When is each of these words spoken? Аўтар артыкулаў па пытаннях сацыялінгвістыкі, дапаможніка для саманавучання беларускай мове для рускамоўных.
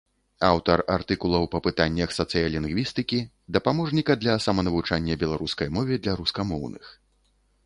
Аўтар 0.51 0.81
артыкулаў 0.93 1.43
па 1.55 1.59
пытаннях 1.67 2.15
сацыялінгвістыкі, 2.19 3.19
дапаможніка 3.59 4.17
для 4.23 4.33
саманавучання 4.47 5.19
беларускай 5.27 5.67
мове 5.77 6.03
для 6.03 6.13
рускамоўных. 6.25 6.83